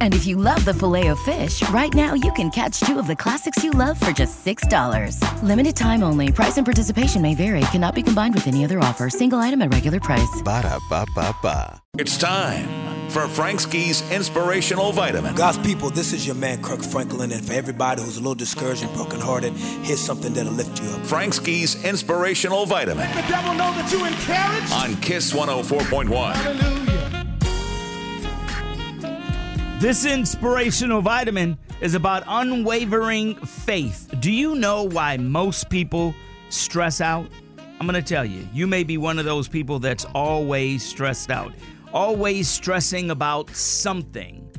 [0.00, 3.62] And if you love the Filet-O-Fish, right now you can catch two of the classics
[3.62, 5.22] you love for just $6.
[5.44, 6.32] Limited time only.
[6.32, 7.60] Price and participation may vary.
[7.70, 9.08] Cannot be combined with any other offer.
[9.08, 10.42] Single item at regular price.
[10.44, 11.80] Ba da ba ba ba.
[11.98, 12.68] It's time
[13.10, 15.34] for Frank Ski's Inspirational Vitamin.
[15.34, 18.82] God's people, this is your man Kirk Franklin, and for everybody who's a little discouraged
[18.82, 21.06] and brokenhearted, here's something that'll lift you up.
[21.06, 23.08] Frank Ski's Inspirational Vitamin.
[23.08, 24.72] Let the devil know that you encouraged.
[24.72, 26.34] On Kiss 104.1.
[26.34, 26.87] Hallelujah.
[29.78, 34.12] This inspirational vitamin is about unwavering faith.
[34.18, 36.16] Do you know why most people
[36.48, 37.30] stress out?
[37.78, 38.48] I'm going to tell you.
[38.52, 41.52] You may be one of those people that's always stressed out,
[41.92, 44.50] always stressing about something.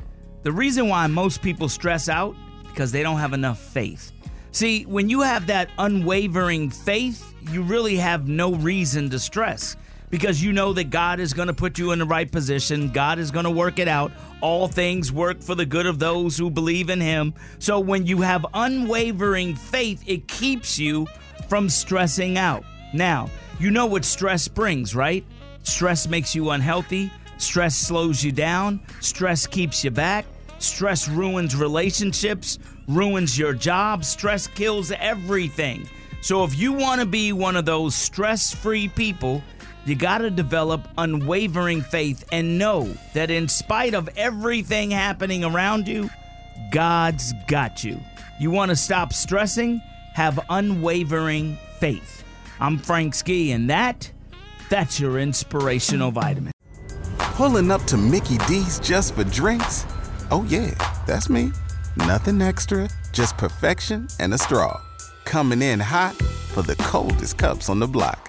[0.42, 2.34] The reason why most people stress out
[2.68, 4.12] because they don't have enough faith.
[4.52, 9.76] See, when you have that unwavering faith, you really have no reason to stress
[10.10, 12.90] because you know that God is going to put you in the right position.
[12.90, 14.12] God is going to work it out.
[14.40, 17.32] All things work for the good of those who believe in Him.
[17.58, 21.06] So when you have unwavering faith, it keeps you
[21.48, 22.64] from stressing out.
[22.92, 25.24] Now, you know what stress brings, right?
[25.62, 27.10] Stress makes you unhealthy.
[27.38, 28.80] Stress slows you down.
[29.00, 30.26] Stress keeps you back.
[30.58, 34.04] Stress ruins relationships, ruins your job.
[34.04, 35.88] Stress kills everything.
[36.20, 39.42] So if you want to be one of those stress free people,
[39.86, 45.88] you got to develop unwavering faith and know that in spite of everything happening around
[45.88, 46.10] you,
[46.70, 47.98] God's got you.
[48.38, 49.80] You want to stop stressing?
[50.14, 52.24] Have unwavering faith.
[52.60, 54.10] I'm Frank Ski, and that,
[54.68, 56.52] that's your inspirational vitamin.
[57.18, 59.86] Pulling up to Mickey D's just for drinks?
[60.30, 60.74] Oh, yeah,
[61.06, 61.52] that's me.
[61.96, 64.80] Nothing extra, just perfection and a straw.
[65.24, 68.28] Coming in hot for the coldest cups on the block.